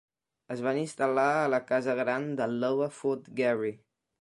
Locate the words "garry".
3.43-3.75